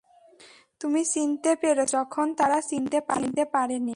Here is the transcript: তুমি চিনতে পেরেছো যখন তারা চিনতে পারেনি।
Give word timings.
তুমি 0.81 1.01
চিনতে 1.05 1.51
পেরেছো 1.55 1.97
যখন 1.97 2.27
তারা 2.33 2.57
চিনতে 2.61 2.97
পারেনি। 3.53 3.89